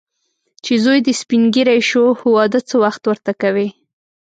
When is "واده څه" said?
2.35-2.75